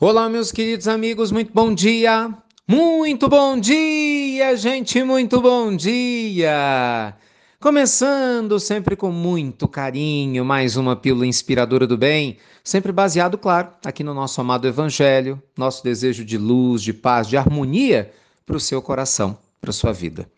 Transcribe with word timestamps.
Olá, 0.00 0.28
meus 0.28 0.50
queridos 0.50 0.88
amigos, 0.88 1.30
muito 1.30 1.52
bom 1.52 1.72
dia! 1.72 2.36
Muito 2.66 3.28
bom 3.28 3.56
dia, 3.56 4.56
gente, 4.56 5.04
muito 5.04 5.40
bom 5.40 5.74
dia! 5.74 7.16
Começando 7.60 8.58
sempre 8.58 8.96
com 8.96 9.12
muito 9.12 9.68
carinho, 9.68 10.44
mais 10.44 10.76
uma 10.76 10.96
pílula 10.96 11.24
inspiradora 11.28 11.86
do 11.86 11.96
bem, 11.96 12.38
sempre 12.64 12.90
baseado, 12.90 13.38
claro, 13.38 13.68
aqui 13.84 14.02
no 14.02 14.12
nosso 14.12 14.40
amado 14.40 14.66
Evangelho, 14.66 15.40
nosso 15.56 15.84
desejo 15.84 16.24
de 16.24 16.36
luz, 16.36 16.82
de 16.82 16.92
paz, 16.92 17.28
de 17.28 17.36
harmonia 17.36 18.12
para 18.44 18.56
o 18.56 18.60
seu 18.60 18.82
coração, 18.82 19.38
para 19.60 19.70
a 19.70 19.72
sua 19.72 19.92
vida. 19.92 20.28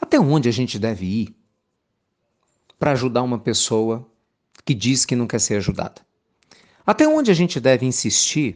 Até 0.00 0.20
onde 0.20 0.48
a 0.48 0.52
gente 0.52 0.78
deve 0.78 1.04
ir 1.04 1.36
para 2.78 2.92
ajudar 2.92 3.24
uma 3.24 3.40
pessoa 3.40 4.06
que 4.64 4.72
diz 4.72 5.04
que 5.04 5.16
não 5.16 5.26
quer 5.26 5.40
ser 5.40 5.56
ajudada? 5.56 6.00
Até 6.86 7.08
onde 7.08 7.32
a 7.32 7.34
gente 7.34 7.58
deve 7.58 7.84
insistir 7.84 8.54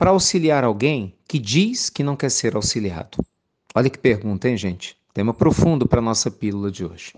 para 0.00 0.12
auxiliar 0.12 0.64
alguém 0.64 1.14
que 1.28 1.38
diz 1.38 1.90
que 1.90 2.02
não 2.02 2.16
quer 2.16 2.30
ser 2.30 2.56
auxiliado? 2.56 3.18
Olha 3.74 3.90
que 3.90 3.98
pergunta, 3.98 4.48
hein, 4.48 4.56
gente? 4.56 4.96
Tema 5.12 5.34
profundo 5.34 5.86
para 5.86 5.98
a 5.98 6.02
nossa 6.02 6.30
pílula 6.30 6.70
de 6.70 6.86
hoje. 6.86 7.12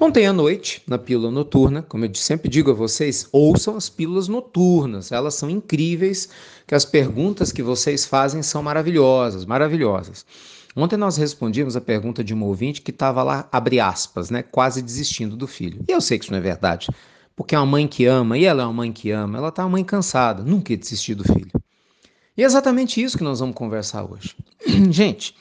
Ontem 0.00 0.26
à 0.26 0.32
noite, 0.32 0.82
na 0.86 0.96
pílula 0.96 1.30
noturna, 1.30 1.82
como 1.82 2.06
eu 2.06 2.14
sempre 2.14 2.48
digo 2.48 2.70
a 2.70 2.74
vocês, 2.74 3.28
ouçam 3.30 3.76
as 3.76 3.90
pílulas 3.90 4.26
noturnas. 4.26 5.12
Elas 5.12 5.34
são 5.34 5.50
incríveis, 5.50 6.30
que 6.66 6.74
as 6.74 6.86
perguntas 6.86 7.52
que 7.52 7.62
vocês 7.62 8.06
fazem 8.06 8.42
são 8.42 8.62
maravilhosas, 8.62 9.44
maravilhosas. 9.44 10.24
Ontem 10.74 10.96
nós 10.96 11.18
respondíamos 11.18 11.76
a 11.76 11.80
pergunta 11.82 12.24
de 12.24 12.32
um 12.34 12.42
ouvinte 12.42 12.80
que 12.80 12.90
estava 12.90 13.22
lá, 13.22 13.46
abre 13.52 13.80
aspas, 13.80 14.30
né, 14.30 14.42
quase 14.42 14.80
desistindo 14.80 15.36
do 15.36 15.46
filho. 15.46 15.84
E 15.86 15.92
eu 15.92 16.00
sei 16.00 16.18
que 16.18 16.24
isso 16.24 16.32
não 16.32 16.38
é 16.38 16.42
verdade, 16.42 16.88
porque 17.36 17.54
é 17.54 17.58
uma 17.58 17.66
mãe 17.66 17.86
que 17.86 18.06
ama, 18.06 18.38
e 18.38 18.46
ela 18.46 18.62
é 18.62 18.64
uma 18.64 18.72
mãe 18.72 18.92
que 18.92 19.10
ama, 19.10 19.36
ela 19.36 19.48
está 19.48 19.62
uma 19.62 19.72
mãe 19.72 19.84
cansada, 19.84 20.42
nunca 20.42 20.72
ia 20.72 20.78
desistir 20.78 21.14
do 21.14 21.22
filho. 21.22 21.50
E 22.36 22.42
é 22.42 22.46
exatamente 22.46 23.02
isso 23.02 23.16
que 23.16 23.24
nós 23.24 23.40
vamos 23.40 23.54
conversar 23.54 24.04
hoje. 24.04 24.34
Gente, 24.90 25.34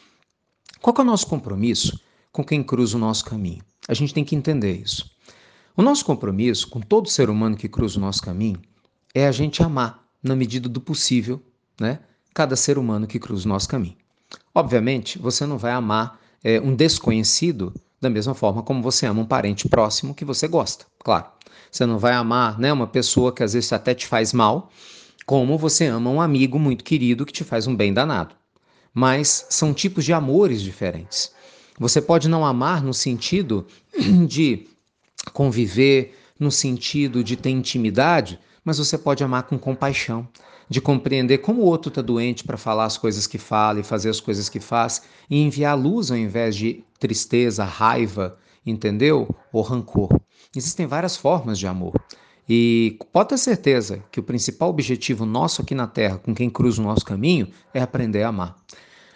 qual 0.80 0.95
é 0.97 1.02
o 1.02 1.05
nosso 1.05 1.25
compromisso 1.27 1.99
com 2.31 2.44
quem 2.44 2.63
cruza 2.63 2.97
o 2.97 2.99
nosso 2.99 3.25
caminho? 3.25 3.63
A 3.88 3.94
gente 3.94 4.13
tem 4.13 4.23
que 4.23 4.36
entender 4.36 4.73
isso. 4.73 5.09
O 5.75 5.81
nosso 5.81 6.05
compromisso 6.05 6.69
com 6.69 6.80
todo 6.80 7.09
ser 7.09 7.30
humano 7.30 7.58
que 7.58 7.67
cruza 7.67 7.97
o 7.97 8.02
nosso 8.02 8.21
caminho 8.21 8.61
é 9.14 9.27
a 9.27 9.31
gente 9.31 9.64
amar, 9.64 10.03
na 10.21 10.36
medida 10.36 10.69
do 10.69 10.80
possível, 10.80 11.41
né, 11.80 11.99
cada 12.33 12.55
ser 12.55 12.77
humano 12.77 13.08
que 13.08 13.19
cruza 13.19 13.45
o 13.45 13.49
nosso 13.49 13.67
caminho. 13.67 13.97
Obviamente, 14.53 15.17
você 15.17 15.45
não 15.45 15.58
vai 15.58 15.71
amar 15.71 16.19
é, 16.44 16.61
um 16.61 16.75
desconhecido 16.75 17.73
da 17.99 18.09
mesma 18.09 18.33
forma 18.33 18.61
como 18.61 18.81
você 18.81 19.05
ama 19.05 19.21
um 19.21 19.25
parente 19.25 19.67
próximo 19.67 20.14
que 20.14 20.23
você 20.23 20.47
gosta, 20.47 20.86
claro. 20.99 21.25
Você 21.71 21.86
não 21.86 21.97
vai 21.97 22.14
amar 22.14 22.59
né, 22.59 22.71
uma 22.71 22.86
pessoa 22.86 23.33
que 23.33 23.41
às 23.41 23.53
vezes 23.53 23.73
até 23.73 23.95
te 23.95 24.05
faz 24.05 24.31
mal, 24.31 24.69
como 25.25 25.57
você 25.57 25.85
ama 25.85 26.09
um 26.09 26.21
amigo 26.21 26.59
muito 26.59 26.83
querido 26.83 27.25
que 27.25 27.33
te 27.33 27.43
faz 27.43 27.67
um 27.67 27.75
bem 27.75 27.93
danado. 27.93 28.35
Mas 28.93 29.45
são 29.49 29.73
tipos 29.73 30.05
de 30.05 30.13
amores 30.13 30.61
diferentes. 30.61 31.31
Você 31.80 32.02
pode 32.02 32.30
não 32.30 32.45
amar 32.45 32.83
no 32.83 32.93
sentido 32.93 33.65
de 34.27 34.67
conviver, 35.33 36.15
no 36.39 36.52
sentido 36.52 37.23
de 37.23 37.35
ter 37.35 37.49
intimidade, 37.49 38.39
mas 38.63 38.77
você 38.77 38.97
pode 38.97 39.23
amar 39.23 39.43
com 39.43 39.57
compaixão, 39.57 40.27
de 40.69 40.80
compreender 40.80 41.39
como 41.39 41.61
o 41.61 41.65
outro 41.65 41.89
está 41.89 42.02
doente 42.02 42.43
para 42.43 42.58
falar 42.58 42.85
as 42.85 42.97
coisas 42.97 43.27
que 43.27 43.37
fala 43.37 43.80
e 43.80 43.83
fazer 43.83 44.09
as 44.09 44.19
coisas 44.19 44.49
que 44.49 44.59
faz, 44.59 45.02
e 45.30 45.41
enviar 45.41 45.77
luz 45.77 46.11
ao 46.11 46.17
invés 46.17 46.55
de 46.55 46.83
tristeza, 46.99 47.63
raiva, 47.63 48.37
entendeu? 48.65 49.27
Ou 49.52 49.61
rancor. 49.61 50.09
Existem 50.55 50.85
várias 50.85 51.17
formas 51.17 51.58
de 51.58 51.67
amor. 51.67 51.93
E 52.47 52.97
pode 53.11 53.30
ter 53.30 53.38
certeza 53.38 54.03
que 54.11 54.19
o 54.19 54.23
principal 54.23 54.69
objetivo 54.69 55.25
nosso 55.25 55.61
aqui 55.61 55.73
na 55.73 55.88
Terra, 55.88 56.17
com 56.17 56.36
quem 56.36 56.49
cruza 56.49 56.81
o 56.81 56.86
nosso 56.86 57.05
caminho, 57.05 57.47
é 57.73 57.81
aprender 57.81 58.23
a 58.23 58.30
amar. 58.30 58.55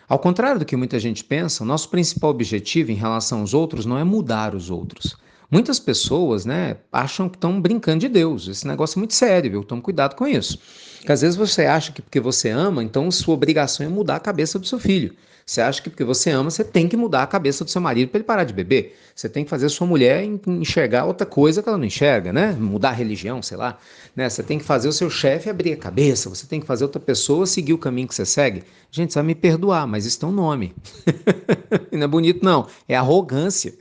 Ao 0.08 0.18
contrário 0.18 0.60
do 0.60 0.66
que 0.66 0.78
muita 0.78 0.98
gente 1.00 1.24
pensa, 1.24 1.66
nosso 1.66 1.90
principal 1.90 2.30
objetivo 2.30 2.92
em 2.92 2.96
relação 2.96 3.42
aos 3.42 3.54
outros 3.54 3.86
não 3.86 3.98
é 3.98 4.04
mudar 4.06 4.56
os 4.56 4.70
outros. 4.70 5.18
Muitas 5.50 5.80
pessoas, 5.80 6.46
né, 6.46 6.78
acham 6.92 7.30
que 7.30 7.38
estão 7.38 7.62
brincando 7.62 8.00
de 8.00 8.10
Deus. 8.10 8.48
Esse 8.48 8.68
negócio 8.68 8.98
é 8.98 9.00
muito 9.00 9.14
sério, 9.14 9.50
viu? 9.50 9.64
Tome 9.64 9.82
cuidado 9.82 10.16
com 10.16 10.28
isso. 10.28 10.60
Porque 10.98 11.12
às 11.12 11.22
vezes 11.22 11.38
você 11.38 11.66
acha 11.66 11.92
que 11.92 12.02
porque 12.02 12.20
você 12.20 12.50
ama, 12.50 12.84
então 12.84 13.10
sua 13.10 13.34
obrigação 13.34 13.86
é 13.86 13.90
mudar 13.90 14.18
a 14.18 14.20
cabeça 14.20 14.60
do 14.60 14.68
seu 14.68 14.78
filho. 14.78 15.16
Você 15.48 15.62
acha 15.62 15.82
que 15.82 15.90
porque 15.90 16.04
você 16.04 16.30
ama, 16.30 16.52
você 16.52 16.62
tem 16.62 16.90
que 16.90 16.98
mudar 16.98 17.24
a 17.24 17.28
cabeça 17.28 17.64
do 17.64 17.72
seu 17.72 17.80
marido 17.80 18.10
para 18.10 18.18
ele 18.18 18.26
parar 18.26 18.44
de 18.44 18.54
beber. 18.54 18.98
Você 19.16 19.30
tem 19.30 19.46
que 19.46 19.50
fazer 19.50 19.70
sua 19.70 19.88
mulher 19.88 20.22
enxergar 20.46 21.06
outra 21.06 21.26
coisa 21.26 21.64
que 21.64 21.70
ela 21.70 21.78
não 21.78 21.86
enxerga, 21.86 22.34
né? 22.34 22.52
Mudar 22.52 22.90
a 22.90 22.92
religião, 22.92 23.42
sei 23.42 23.56
lá. 23.56 23.78
Né? 24.14 24.30
Você 24.30 24.44
tem 24.44 24.60
que 24.60 24.66
fazer 24.66 24.90
o 24.90 24.92
seu 24.92 25.10
chefe 25.10 25.50
abrir 25.50 25.72
a 25.72 25.78
cabeça. 25.78 26.30
Você 26.30 26.46
tem 26.46 26.60
que 26.60 26.68
fazer 26.68 26.84
outra 26.84 27.00
pessoa 27.00 27.46
seguir 27.46 27.72
o 27.72 27.78
caminho 27.78 28.10
que 28.10 28.14
você 28.14 28.26
segue. 28.26 28.66
Gente, 28.92 29.14
você 29.14 29.20
vai 29.20 29.28
me 29.28 29.36
perdoar, 29.36 29.88
mas 29.88 30.06
isso 30.06 30.20
tem 30.20 30.28
um 30.28 30.34
nome. 30.34 30.76
não 31.94 32.04
é 32.04 32.08
bonito, 32.08 32.44
não. 32.44 32.68
É 32.86 32.98
arrogância. 32.98 33.74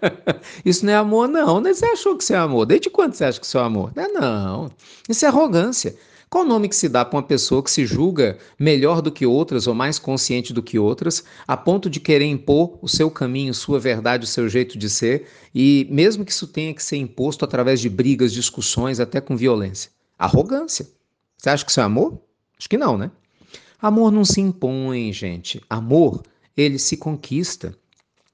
isso 0.66 0.84
não 0.84 0.92
é 0.92 0.96
amor, 1.04 1.28
não. 1.28 1.62
Você 1.62 1.86
achou 1.86 2.16
que 2.16 2.24
você 2.24 2.34
é 2.34 2.38
amor? 2.38 2.66
Desde 2.66 2.90
quando 2.90 3.14
você 3.14 3.24
acha 3.24 3.38
que 3.38 3.46
isso 3.46 3.58
é 3.58 3.62
amor? 3.62 3.92
Não 3.94 4.02
é, 4.02 4.08
não. 4.08 4.70
Isso 5.08 5.24
é 5.24 5.28
arrogância. 5.28 5.96
Qual 6.28 6.44
o 6.44 6.48
nome 6.48 6.68
que 6.68 6.74
se 6.74 6.88
dá 6.88 7.04
para 7.04 7.16
uma 7.16 7.22
pessoa 7.22 7.62
que 7.62 7.70
se 7.70 7.86
julga 7.86 8.36
melhor 8.58 9.00
do 9.00 9.12
que 9.12 9.24
outras 9.24 9.68
ou 9.68 9.74
mais 9.74 10.00
consciente 10.00 10.52
do 10.52 10.62
que 10.62 10.80
outras, 10.80 11.22
a 11.46 11.56
ponto 11.56 11.88
de 11.88 12.00
querer 12.00 12.24
impor 12.24 12.76
o 12.82 12.88
seu 12.88 13.08
caminho, 13.08 13.54
sua 13.54 13.78
verdade, 13.78 14.24
o 14.24 14.26
seu 14.26 14.48
jeito 14.48 14.76
de 14.76 14.90
ser, 14.90 15.28
e 15.54 15.86
mesmo 15.88 16.24
que 16.24 16.32
isso 16.32 16.48
tenha 16.48 16.74
que 16.74 16.82
ser 16.82 16.96
imposto 16.96 17.44
através 17.44 17.78
de 17.80 17.88
brigas, 17.88 18.32
discussões, 18.32 18.98
até 18.98 19.20
com 19.20 19.36
violência? 19.36 19.92
Arrogância. 20.18 20.88
Você 21.38 21.50
acha 21.50 21.64
que 21.64 21.70
isso 21.70 21.78
é 21.78 21.84
amor? 21.84 22.18
Acho 22.58 22.68
que 22.68 22.76
não, 22.76 22.98
né? 22.98 23.12
Amor 23.80 24.10
não 24.10 24.24
se 24.24 24.40
impõe, 24.40 25.12
gente. 25.12 25.62
Amor, 25.70 26.22
ele 26.56 26.80
se 26.80 26.96
conquista. 26.96 27.76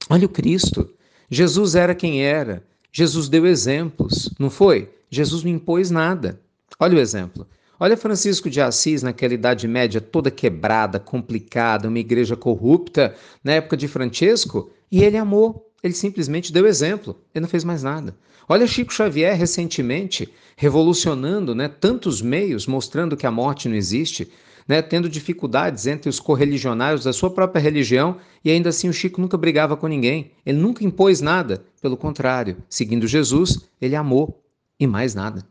Olha 0.08 0.24
o 0.24 0.30
Cristo. 0.30 0.88
Jesus 1.30 1.76
era 1.76 1.94
quem 1.94 2.24
era. 2.24 2.62
Jesus 2.92 3.28
deu 3.28 3.46
exemplos, 3.46 4.28
não 4.38 4.50
foi? 4.50 4.90
Jesus 5.08 5.44
não 5.44 5.50
impôs 5.50 5.90
nada. 5.90 6.40
Olha 6.78 6.96
o 6.96 7.00
exemplo. 7.00 7.46
Olha 7.78 7.96
Francisco 7.96 8.50
de 8.50 8.60
Assis 8.60 9.02
naquela 9.02 9.32
Idade 9.32 9.68
Média 9.68 10.00
toda 10.00 10.30
quebrada, 10.30 10.98
complicada, 10.98 11.88
uma 11.88 11.98
igreja 11.98 12.36
corrupta, 12.36 13.14
na 13.44 13.52
época 13.52 13.76
de 13.76 13.86
Francesco, 13.88 14.70
e 14.90 15.02
ele 15.02 15.16
amou, 15.16 15.70
ele 15.82 15.94
simplesmente 15.94 16.52
deu 16.52 16.66
exemplo, 16.66 17.16
ele 17.34 17.42
não 17.42 17.48
fez 17.48 17.64
mais 17.64 17.82
nada. 17.82 18.14
Olha 18.48 18.66
Chico 18.66 18.92
Xavier 18.92 19.34
recentemente 19.36 20.28
revolucionando 20.56 21.54
né, 21.54 21.68
tantos 21.68 22.20
meios, 22.20 22.66
mostrando 22.66 23.16
que 23.16 23.26
a 23.26 23.30
morte 23.30 23.68
não 23.68 23.76
existe, 23.76 24.30
né, 24.70 24.80
tendo 24.80 25.08
dificuldades 25.08 25.88
entre 25.88 26.08
os 26.08 26.20
correligionários 26.20 27.02
da 27.02 27.12
sua 27.12 27.28
própria 27.28 27.60
religião, 27.60 28.18
e 28.44 28.52
ainda 28.52 28.68
assim 28.68 28.88
o 28.88 28.92
Chico 28.92 29.20
nunca 29.20 29.36
brigava 29.36 29.76
com 29.76 29.88
ninguém, 29.88 30.30
ele 30.46 30.60
nunca 30.60 30.84
impôs 30.84 31.20
nada, 31.20 31.64
pelo 31.82 31.96
contrário, 31.96 32.56
seguindo 32.68 33.04
Jesus, 33.08 33.68
ele 33.80 33.96
amou, 33.96 34.40
e 34.78 34.86
mais 34.86 35.12
nada. 35.12 35.44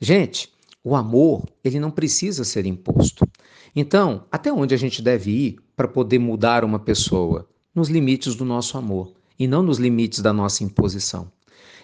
Gente, 0.00 0.52
o 0.84 0.94
amor, 0.94 1.42
ele 1.64 1.80
não 1.80 1.90
precisa 1.90 2.44
ser 2.44 2.64
imposto. 2.64 3.26
Então, 3.74 4.24
até 4.30 4.52
onde 4.52 4.72
a 4.72 4.78
gente 4.78 5.02
deve 5.02 5.32
ir 5.32 5.56
para 5.74 5.88
poder 5.88 6.20
mudar 6.20 6.64
uma 6.64 6.78
pessoa? 6.78 7.48
Nos 7.74 7.88
limites 7.88 8.36
do 8.36 8.44
nosso 8.44 8.78
amor 8.78 9.14
e 9.36 9.48
não 9.48 9.64
nos 9.64 9.78
limites 9.78 10.20
da 10.20 10.32
nossa 10.32 10.62
imposição. 10.62 11.28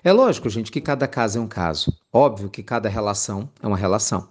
É 0.04 0.12
lógico, 0.12 0.48
gente, 0.48 0.70
que 0.70 0.80
cada 0.80 1.08
caso 1.08 1.36
é 1.36 1.40
um 1.42 1.48
caso. 1.48 1.92
Óbvio 2.12 2.48
que 2.48 2.62
cada 2.62 2.88
relação 2.88 3.50
é 3.60 3.66
uma 3.66 3.76
relação. 3.76 4.28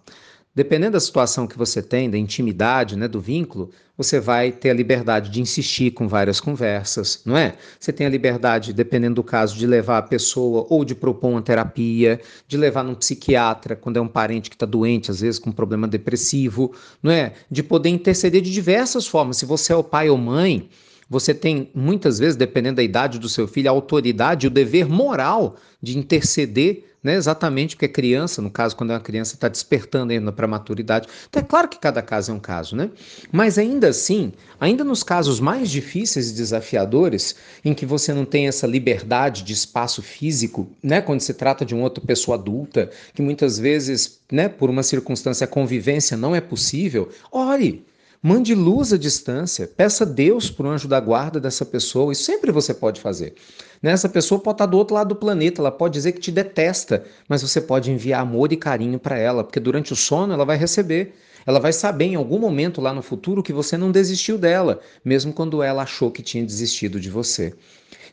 Dependendo 0.59 0.91
da 0.91 0.99
situação 0.99 1.47
que 1.47 1.57
você 1.57 1.81
tem, 1.81 2.09
da 2.09 2.17
intimidade, 2.17 2.97
né, 2.97 3.07
do 3.07 3.21
vínculo, 3.21 3.71
você 3.95 4.19
vai 4.19 4.51
ter 4.51 4.71
a 4.71 4.73
liberdade 4.73 5.29
de 5.29 5.39
insistir 5.39 5.91
com 5.91 6.05
várias 6.05 6.41
conversas, 6.41 7.21
não 7.23 7.37
é? 7.37 7.55
Você 7.79 7.93
tem 7.93 8.05
a 8.05 8.09
liberdade, 8.09 8.73
dependendo 8.73 9.15
do 9.15 9.23
caso, 9.23 9.57
de 9.57 9.65
levar 9.65 9.99
a 9.99 10.01
pessoa 10.01 10.67
ou 10.69 10.83
de 10.83 10.93
propor 10.93 11.29
uma 11.29 11.41
terapia, 11.41 12.19
de 12.45 12.57
levar 12.57 12.83
num 12.83 12.93
psiquiatra 12.93 13.73
quando 13.73 13.95
é 13.95 14.01
um 14.01 14.07
parente 14.09 14.49
que 14.49 14.57
está 14.57 14.65
doente, 14.65 15.09
às 15.09 15.21
vezes 15.21 15.39
com 15.39 15.49
um 15.49 15.53
problema 15.53 15.87
depressivo, 15.87 16.75
não 17.01 17.09
é? 17.09 17.31
De 17.49 17.63
poder 17.63 17.87
interceder 17.87 18.41
de 18.41 18.51
diversas 18.51 19.07
formas. 19.07 19.37
Se 19.37 19.45
você 19.45 19.71
é 19.71 19.77
o 19.77 19.81
pai 19.81 20.09
ou 20.09 20.17
mãe, 20.17 20.67
você 21.09 21.33
tem 21.33 21.69
muitas 21.73 22.19
vezes, 22.19 22.35
dependendo 22.35 22.77
da 22.77 22.83
idade 22.83 23.19
do 23.19 23.27
seu 23.27 23.47
filho, 23.47 23.69
a 23.69 23.71
autoridade, 23.71 24.47
o 24.47 24.51
dever 24.51 24.87
moral 24.87 25.55
de 25.81 25.97
interceder 25.97 26.83
né? 27.03 27.15
exatamente 27.15 27.75
porque 27.75 27.85
é 27.85 27.89
criança, 27.89 28.41
no 28.41 28.51
caso, 28.51 28.75
quando 28.75 28.91
é 28.91 28.93
uma 28.93 28.99
criança 28.99 29.35
está 29.35 29.47
despertando 29.47 30.11
ainda 30.11 30.31
para 30.31 30.45
a 30.45 30.49
maturidade. 30.49 31.07
Então 31.29 31.41
é 31.41 31.45
claro 31.45 31.67
que 31.67 31.79
cada 31.79 32.01
caso 32.01 32.31
é 32.31 32.33
um 32.33 32.39
caso, 32.39 32.75
né? 32.75 32.89
Mas 33.31 33.57
ainda 33.57 33.89
assim, 33.89 34.33
ainda 34.59 34.83
nos 34.83 35.03
casos 35.03 35.39
mais 35.39 35.69
difíceis 35.69 36.29
e 36.29 36.35
desafiadores, 36.35 37.35
em 37.63 37.73
que 37.73 37.85
você 37.85 38.13
não 38.13 38.25
tem 38.25 38.47
essa 38.47 38.67
liberdade 38.67 39.43
de 39.43 39.53
espaço 39.53 40.01
físico, 40.01 40.69
né? 40.83 41.01
Quando 41.01 41.21
se 41.21 41.33
trata 41.33 41.65
de 41.65 41.73
uma 41.73 41.83
outra 41.83 42.03
pessoa 42.03 42.35
adulta, 42.37 42.89
que 43.13 43.21
muitas 43.21 43.57
vezes, 43.57 44.19
né, 44.31 44.49
por 44.49 44.69
uma 44.69 44.83
circunstância, 44.83 45.45
a 45.45 45.47
convivência 45.47 46.17
não 46.17 46.35
é 46.35 46.41
possível, 46.41 47.09
ore. 47.31 47.85
Mande 48.21 48.53
luz 48.53 48.91
à 48.91 48.97
distância, 48.97 49.65
peça 49.65 50.05
Deus 50.05 50.51
por 50.51 50.65
um 50.65 50.71
anjo 50.71 50.89
da 50.89 50.99
guarda 50.99 51.39
dessa 51.39 51.65
pessoa, 51.65 52.11
isso 52.11 52.23
sempre 52.23 52.51
você 52.51 52.73
pode 52.73 52.99
fazer. 52.99 53.33
Né? 53.81 53.91
Essa 53.91 54.09
pessoa 54.09 54.41
pode 54.41 54.55
estar 54.55 54.65
do 54.65 54.77
outro 54.77 54.93
lado 54.93 55.07
do 55.07 55.15
planeta, 55.15 55.61
ela 55.61 55.71
pode 55.71 55.93
dizer 55.93 56.11
que 56.11 56.19
te 56.19 56.29
detesta, 56.29 57.05
mas 57.29 57.41
você 57.41 57.61
pode 57.61 57.89
enviar 57.89 58.21
amor 58.21 58.51
e 58.51 58.57
carinho 58.57 58.99
para 58.99 59.17
ela, 59.17 59.41
porque 59.41 59.57
durante 59.57 59.93
o 59.93 59.95
sono 59.95 60.33
ela 60.33 60.43
vai 60.43 60.57
receber. 60.57 61.15
Ela 61.45 61.61
vai 61.61 61.71
saber 61.71 62.05
em 62.05 62.15
algum 62.15 62.37
momento 62.37 62.81
lá 62.81 62.93
no 62.93 63.01
futuro 63.01 63.41
que 63.41 63.53
você 63.53 63.77
não 63.77 63.89
desistiu 63.89 64.37
dela, 64.37 64.81
mesmo 65.03 65.31
quando 65.31 65.63
ela 65.63 65.83
achou 65.83 66.11
que 66.11 66.21
tinha 66.21 66.45
desistido 66.45 66.99
de 66.99 67.09
você. 67.09 67.53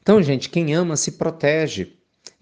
Então, 0.00 0.22
gente, 0.22 0.48
quem 0.48 0.72
ama 0.72 0.96
se 0.96 1.12
protege. 1.12 1.96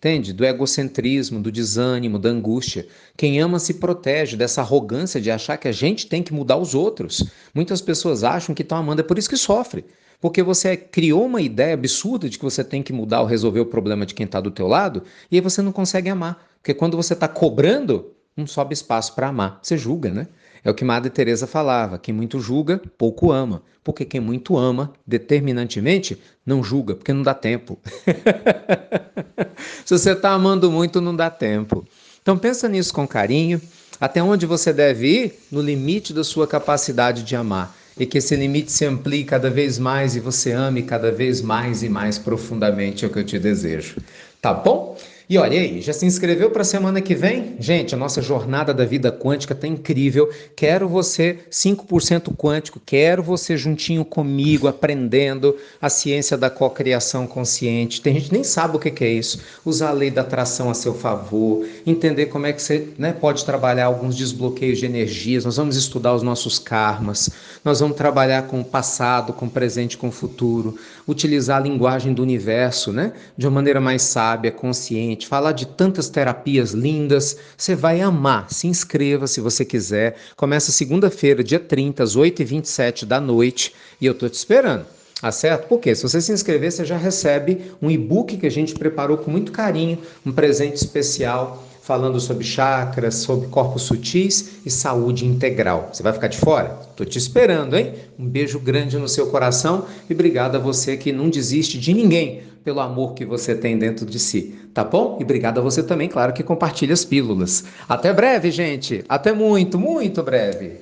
Entende? 0.05 0.35
Do 0.35 0.45
egocentrismo, 0.45 1.41
do 1.41 1.51
desânimo, 1.51 2.19
da 2.19 2.29
angústia. 2.29 2.87
Quem 3.17 3.41
ama 3.41 3.59
se 3.59 3.73
protege 3.73 4.37
dessa 4.37 4.61
arrogância 4.61 5.19
de 5.19 5.31
achar 5.31 5.56
que 5.56 5.67
a 5.67 5.73
gente 5.73 6.06
tem 6.06 6.23
que 6.23 6.35
mudar 6.35 6.59
os 6.59 6.75
outros. 6.75 7.25
Muitas 7.55 7.81
pessoas 7.81 8.23
acham 8.23 8.55
que 8.55 8.61
estão 8.61 8.77
amando, 8.77 9.01
é 9.01 9.05
por 9.05 9.17
isso 9.17 9.31
que 9.31 9.37
sofre. 9.39 9.83
Porque 10.21 10.43
você 10.43 10.77
criou 10.77 11.25
uma 11.25 11.41
ideia 11.41 11.73
absurda 11.73 12.29
de 12.29 12.37
que 12.37 12.45
você 12.45 12.62
tem 12.62 12.83
que 12.83 12.93
mudar 12.93 13.23
ou 13.23 13.27
resolver 13.27 13.61
o 13.61 13.67
problema 13.67 14.05
de 14.05 14.12
quem 14.12 14.27
está 14.27 14.43
do 14.43 14.51
teu 14.51 14.69
lado, 14.69 15.05
e 15.31 15.37
aí 15.37 15.41
você 15.41 15.62
não 15.62 15.73
consegue 15.73 16.11
amar. 16.11 16.50
Porque 16.59 16.75
quando 16.75 16.99
você 16.99 17.15
está 17.15 17.27
cobrando, 17.27 18.13
não 18.37 18.47
sobe 18.47 18.75
espaço 18.75 19.15
para 19.15 19.29
amar. 19.29 19.59
Você 19.63 19.79
julga, 19.79 20.11
né? 20.11 20.29
É 20.65 20.71
o 20.71 20.75
que 20.75 20.85
Madre 20.85 21.11
Teresa 21.11 21.47
falava: 21.47 21.99
quem 21.99 22.15
muito 22.15 22.41
julga, 22.41 22.81
pouco 22.99 23.31
ama. 23.31 23.63
Porque 23.83 24.05
quem 24.05 24.21
muito 24.21 24.57
ama, 24.57 24.95
determinantemente, 25.07 26.19
não 26.45 26.65
julga, 26.65 26.95
porque 26.95 27.13
não 27.13 27.23
dá 27.23 27.35
tempo. 27.35 27.79
Se 29.85 29.99
você 29.99 30.13
está 30.13 30.31
amando 30.31 30.71
muito, 30.71 31.03
não 31.03 31.15
dá 31.15 31.29
tempo. 31.29 31.87
Então 32.23 32.39
pensa 32.39 32.67
nisso 32.67 32.95
com 32.95 33.07
carinho. 33.07 33.61
Até 34.01 34.23
onde 34.23 34.47
você 34.47 34.73
deve 34.73 35.07
ir? 35.07 35.39
No 35.53 35.61
limite 35.61 36.15
da 36.15 36.25
sua 36.25 36.47
capacidade 36.47 37.23
de 37.23 37.37
amar. 37.37 37.77
E 37.99 38.07
que 38.07 38.19
esse 38.19 38.35
limite 38.35 38.73
se 38.73 38.87
amplie 38.87 39.23
cada 39.23 39.51
vez 39.51 39.79
mais 39.79 40.17
e 40.17 40.21
você 40.21 40.53
ame 40.53 40.83
cada 40.83 41.13
vez 41.13 41.43
mais 41.43 41.83
e 41.83 41.89
mais 41.89 42.19
profundamente, 42.19 43.05
é 43.05 43.09
o 43.09 43.11
que 43.11 43.19
eu 43.19 43.25
te 43.25 43.39
desejo. 43.39 43.97
Tá 44.41 44.53
bom? 44.53 44.97
E 45.26 45.38
olha 45.38 45.59
aí, 45.59 45.81
já 45.81 45.94
se 45.94 46.05
inscreveu 46.05 46.50
para 46.50 46.61
a 46.61 46.67
semana 46.67 47.00
que 47.00 47.15
vem? 47.15 47.56
Gente, 47.59 47.94
a 47.94 47.99
nossa 47.99 48.21
jornada 48.21 48.75
da 48.75 48.85
vida 48.85 49.11
quântica 49.11 49.55
tá 49.55 49.67
incrível. 49.67 50.31
Quero 50.55 50.87
você 50.87 51.38
5% 51.50 52.37
quântico, 52.37 52.79
quero 52.85 53.23
você 53.23 53.56
juntinho 53.56 54.05
comigo, 54.05 54.69
aprendendo 54.69 55.56
a 55.81 55.88
ciência 55.88 56.37
da 56.37 56.50
cocriação 56.50 57.26
consciente. 57.26 58.03
Tem 58.03 58.12
gente 58.12 58.26
que 58.26 58.35
nem 58.35 58.44
sabe 58.44 58.76
o 58.76 58.79
que 58.79 59.03
é 59.03 59.09
isso. 59.09 59.41
Usar 59.65 59.88
a 59.88 59.93
lei 59.93 60.11
da 60.11 60.21
atração 60.21 60.69
a 60.69 60.75
seu 60.75 60.93
favor, 60.93 61.67
entender 61.87 62.26
como 62.26 62.44
é 62.44 62.53
que 62.53 62.61
você 62.61 62.88
né, 62.99 63.15
pode 63.15 63.47
trabalhar 63.47 63.87
alguns 63.87 64.17
desbloqueios 64.17 64.79
de 64.79 64.85
energias. 64.85 65.47
Nós 65.47 65.56
vamos 65.56 65.75
estudar 65.75 66.15
os 66.15 66.23
nossos 66.23 66.59
karmas, 66.59 67.31
nós 67.65 67.81
vamos 67.81 67.97
trabalhar 67.97 68.43
com 68.43 68.61
o 68.61 68.65
passado, 68.65 69.32
com 69.32 69.47
o 69.47 69.50
presente, 69.50 69.97
com 69.97 70.09
o 70.09 70.12
futuro, 70.12 70.76
utilizar 71.09 71.56
a 71.56 71.65
linguagem 71.65 72.12
do 72.12 72.23
universo 72.23 72.93
né, 72.93 73.15
de 73.38 73.47
uma 73.47 73.55
maneira 73.55 73.81
mais 73.81 74.03
sábia, 74.03 74.53
consciente 74.53 75.13
falar 75.22 75.52
de 75.52 75.66
tantas 75.66 76.08
terapias 76.08 76.72
lindas. 76.72 77.37
Você 77.56 77.75
vai 77.75 78.00
amar. 78.00 78.50
Se 78.50 78.66
inscreva 78.66 79.26
se 79.26 79.40
você 79.40 79.64
quiser. 79.64 80.16
Começa 80.37 80.72
segunda-feira, 80.72 81.44
dia 81.44 81.61
30, 81.61 82.02
às 82.02 82.16
8h27 82.16 83.05
da 83.05 83.20
noite. 83.20 83.72
E 84.00 84.06
eu 84.06 84.14
tô 84.14 84.28
te 84.28 84.34
esperando. 84.34 84.87
Tá 85.20 85.31
certo? 85.32 85.69
Porque 85.69 85.94
se 85.94 86.02
você 86.02 86.20
se 86.20 86.32
inscrever, 86.32 86.70
você 86.70 86.84
já 86.84 86.96
recebe 86.96 87.72
um 87.81 87.90
e-book 87.90 88.37
que 88.37 88.46
a 88.46 88.50
gente 88.50 88.75
preparou 88.75 89.16
com 89.16 89.31
muito 89.31 89.52
carinho, 89.52 89.99
um 90.26 90.32
presente 90.32 90.76
especial 90.76 91.64
falando 91.85 92.19
sobre 92.19 92.45
chakras, 92.45 93.17
sobre 93.17 93.47
corpos 93.49 93.83
sutis 93.83 94.61
e 94.65 94.71
saúde 94.71 95.27
integral. 95.27 95.91
Você 95.93 96.03
vai 96.03 96.15
ficar 96.15 96.29
de 96.29 96.39
fora? 96.39 96.79
Tô 96.97 97.05
te 97.05 97.19
esperando, 97.19 97.77
hein? 97.77 97.93
Um 98.19 98.27
beijo 98.27 98.59
grande 98.59 98.97
no 98.97 99.07
seu 99.07 99.27
coração 99.27 99.85
e 100.09 100.15
obrigado 100.15 100.57
a 100.57 100.59
você 100.59 100.97
que 100.97 101.13
não 101.13 101.29
desiste 101.29 101.79
de 101.79 101.93
ninguém 101.93 102.43
pelo 102.65 102.81
amor 102.81 103.13
que 103.13 103.27
você 103.27 103.55
tem 103.55 103.77
dentro 103.77 104.07
de 104.07 104.19
si, 104.19 104.55
tá 104.73 104.83
bom? 104.83 105.19
E 105.21 105.25
obrigado 105.25 105.59
a 105.59 105.63
você 105.63 105.83
também, 105.83 106.09
claro, 106.09 106.33
que 106.33 106.43
compartilha 106.43 106.95
as 106.95 107.05
pílulas. 107.05 107.65
Até 107.87 108.11
breve, 108.15 108.51
gente. 108.51 109.05
Até 109.07 109.35
muito, 109.35 109.79
muito 109.79 110.23
breve. 110.23 110.79